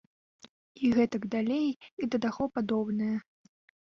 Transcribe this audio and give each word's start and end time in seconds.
І 0.85 0.89
гэтак 0.97 1.27
далей, 1.35 1.67
і 2.03 2.09
да 2.15 2.21
таго 2.25 2.43
падобнае. 2.55 3.13